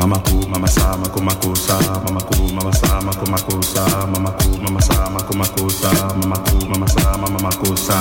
Mama 0.00 0.16
ku 0.24 0.48
mama 0.48 0.64
sa 0.64 0.96
mako 0.96 1.20
mako 1.20 1.52
sa. 1.52 1.76
Mama 2.00 2.24
ku 2.24 2.48
mama 2.56 2.72
sa 2.72 3.04
mako 3.04 3.24
mako 3.28 3.60
mama 4.08 4.32
ku 4.40 4.48
mama 4.64 4.80
sa 4.80 5.12
mako 5.12 5.32
mako 5.36 5.64
mama 6.16 6.36
ku 6.48 6.56
mama 6.72 6.88
sa 6.88 7.20
mama 7.20 7.38
mako 7.44 7.76
sa. 7.76 8.00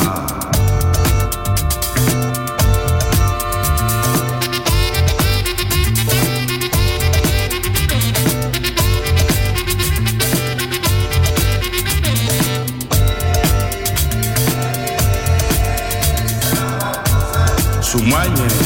Télé. 18.40 18.59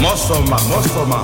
Mosoma, 0.00 0.56
Mosoma. 0.68 1.20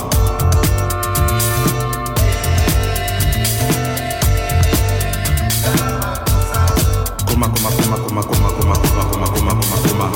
Koma, 7.27 7.49
koma, 7.49 7.71
koma, 7.71 7.97
koma, 7.97 8.23
koma, 8.23 8.49
koma, 8.53 8.75
koma, 8.77 9.03
koma, 9.11 9.27
coma, 9.33 9.53
coma, 9.63 9.77
coma. 9.83 10.07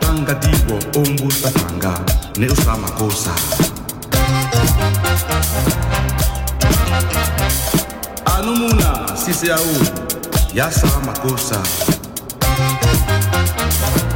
Tanga 0.00 0.34
tibo, 0.40 0.76
ombusa 1.00 1.50
tanga, 1.50 1.94
ne 2.38 2.46
usama 2.48 2.88
kosa. 2.98 3.32
Anumuna, 8.36 9.16
sise 9.16 9.52
au, 9.52 9.74
yasa 10.54 10.86
makosa. 11.06 11.62
Thank 12.56 14.12
you. 14.12 14.13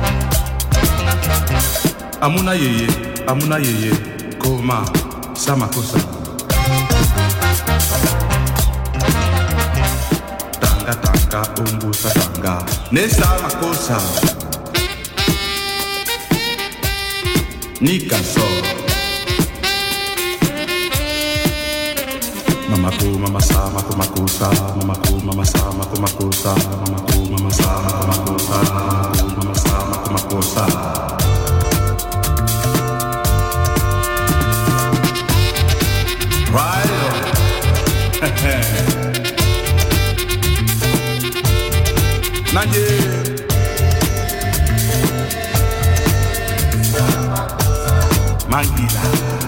amuna 2.20 2.52
yeye 2.54 2.87
amuna 3.26 3.56
yeye 3.58 3.92
koma 4.38 4.84
sama 5.34 5.66
kosa. 5.68 5.98
tanga 10.60 10.94
tanga 11.02 11.40
ombusa 11.60 12.10
tanga 12.10 12.54
ne 12.92 13.08
samakosa 13.08 13.96
nikaso 17.80 18.46
Mama 22.70 22.90
ku, 22.98 23.06
mama 23.18 23.40
sa 23.40 23.70
mama 23.72 23.80
ko 23.82 23.92
mama 23.96 24.28
sa 24.28 24.48
mama 24.76 24.94
ku, 25.04 25.12
mama 25.25 25.44
sa 25.44 25.60
mama 25.72 25.84
ku 25.88 25.96
mama 26.00 26.32
sa 26.32 26.52
mama 26.54 26.98
ko 27.08 27.16
mama 27.32 27.50
sa 27.50 27.70
mama 27.80 28.14
ku 28.25 28.32
mama 28.37 28.40
sa 28.44 28.56
mama 28.68 29.12
ku, 29.16 29.26
mama 29.37 29.54
sa 29.56 29.76
mama 29.88 30.20
ko 30.28 30.37
mama 30.37 30.97
vida. 48.88 49.47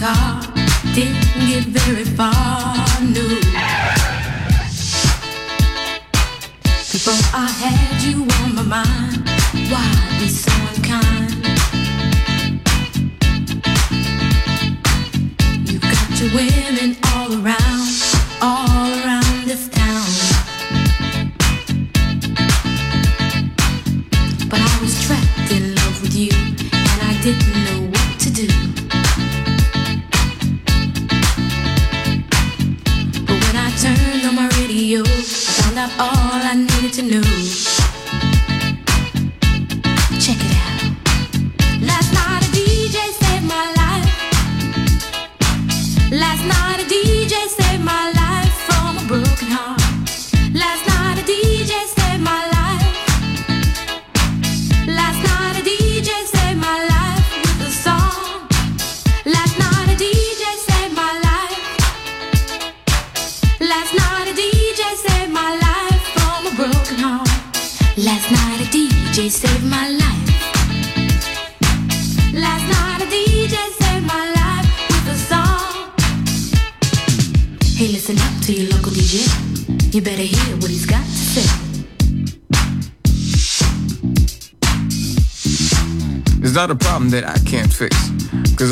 Car. 0.00 0.40
Didn't 0.94 1.46
get 1.48 1.64
very 1.66 2.04
far. 2.04 2.74
Before 6.92 7.22
I 7.32 7.48
had 7.62 8.02
you 8.02 8.16
on 8.40 8.54
my 8.54 8.62
mind, 8.62 9.16
why 9.70 9.88
be 10.18 10.28
so 10.28 10.52
unkind? 10.70 11.32
You 15.68 15.78
got 15.78 16.10
your 16.20 16.30
women 16.34 16.96
all 17.14 17.30
around, 17.38 17.59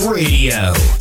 Radio. 0.00 0.97